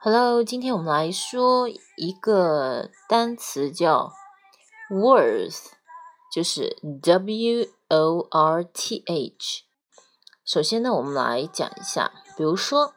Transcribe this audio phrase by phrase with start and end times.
[0.00, 4.12] Hello，今天我们来说一个单词叫
[4.88, 5.72] worth，
[6.32, 9.64] 就是 W O R T H。
[10.44, 12.94] 首先呢，我们来讲一下，比如说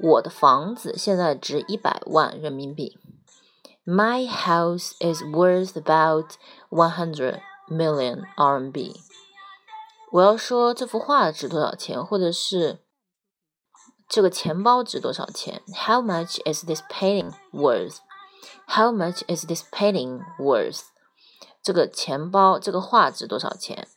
[0.00, 2.98] 我的房子现在值一百万人民币。
[3.84, 6.32] My house is worth about
[6.68, 8.96] one hundred million RMB。
[10.10, 12.80] 我要说这幅画值多少钱，或者是
[14.13, 15.61] 这个钱包值多少钱？
[15.73, 17.97] How much is this painting worth?
[18.67, 20.81] How much is this painting worth?
[21.61, 23.87] 这个钱包，这个画值多少钱？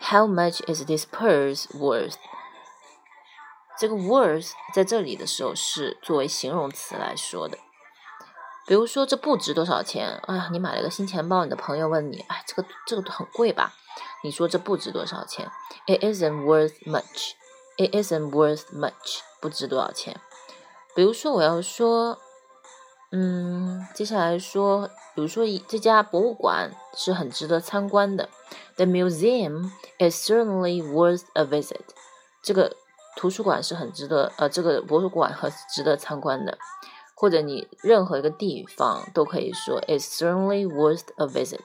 [0.00, 2.14] How much is this purse worth?
[3.78, 7.58] 这个 worth 在这里的时候是作为形容词来说的。
[8.66, 10.20] 比如说，这不值多少钱？
[10.26, 13.74] 哎呀，你买了个新钱包，你的朋友问你，哎，这个这个很贵吧？
[14.22, 15.50] 你说这不值多少钱？
[15.86, 17.32] It isn't worth much.
[17.77, 20.19] It isn't worth much，不值多少钱。
[20.95, 22.17] 比如说，我要说，
[23.11, 28.29] 嗯，接下来说，比如说，这家博物馆是很值得参观的。
[28.75, 31.85] The museum is certainly worth a visit。
[32.41, 32.75] 这个
[33.15, 36.57] 图书馆是很值得，呃，这个博物馆很值得参观的。
[37.13, 41.61] 或者你任何一个地方都可以说，is certainly worth a visit。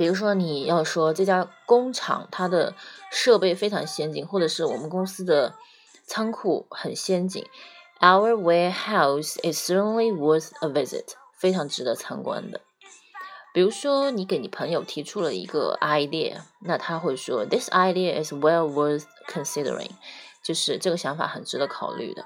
[0.00, 2.74] 比如说，你要说这家工厂它的
[3.12, 5.54] 设备非常先进，或者是我们公司的
[6.06, 7.44] 仓库很先进
[8.00, 11.04] ，Our warehouse is certainly worth a visit，
[11.36, 12.62] 非常值得参观的。
[13.52, 19.90] 比如说，你给你朋友提出了一个 idea，那他会说，This idea is well worth considering，
[20.42, 22.24] 就是这个想法很值得考虑的。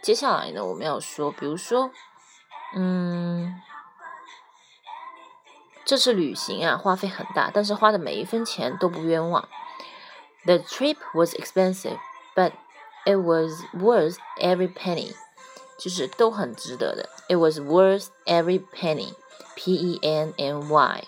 [0.00, 1.90] 接下来呢，我们要说，比如说，
[2.76, 3.60] 嗯。
[5.90, 9.48] 这次旅行啊，花费很大，但是花的每一分钱都不冤枉。
[10.44, 11.98] The trip was expensive,
[12.36, 12.52] but
[13.04, 15.16] it was worth every penny，
[15.80, 17.08] 就是都很值得的。
[17.28, 19.14] It was worth every penny,
[19.56, 21.04] P-E-N-N-Y。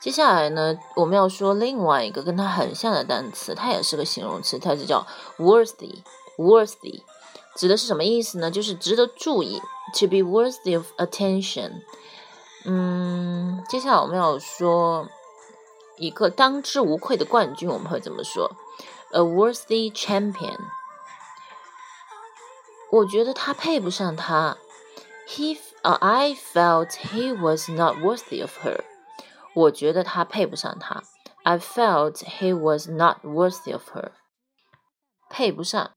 [0.00, 5.06] 接下来呢，我们要说另外一个跟它很像的单词，它也是个形容词，它就叫
[5.38, 6.02] worthy。
[6.36, 7.02] worthy
[7.54, 8.50] 指的是什么意思呢？
[8.50, 9.60] 就是值得注意。
[9.92, 11.82] to be worthy of attention。
[12.64, 15.08] 嗯，接下来我们要说
[15.96, 18.50] 一个当之无愧的冠军，我们会怎么说
[19.12, 20.58] ？A worthy champion。
[22.90, 24.56] 我觉得他配不上她。
[25.28, 28.80] He, uh, I felt he was not worthy of her。
[29.54, 31.02] 我觉得他配不上她。
[31.42, 34.12] I felt he was not worthy of her。
[35.28, 35.90] 配不上。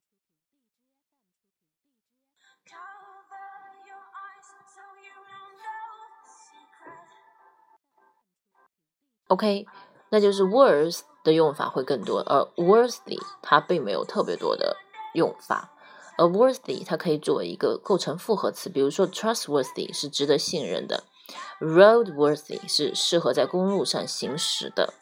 [9.27, 9.65] OK，
[10.09, 14.77] 那就是 worth 的用法会更多，而 worthy 它并没有特别多的
[15.13, 15.71] 用法。
[16.17, 21.03] 而 worthy 它可以作为一个构成复合词，比如说 trustworthy 是值得信任的
[21.59, 24.93] ，roadworthy 是适合在公路上行驶的，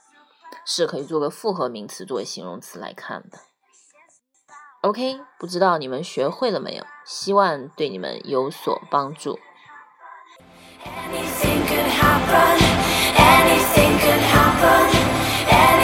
[0.65, 3.39] 是可以做个复合名词作为形容词来看的。
[4.81, 6.83] OK，不知道你们学会了没有？
[7.05, 9.37] 希望对你们有所帮助。
[10.83, 12.62] anything could happen
[14.03, 14.42] can help.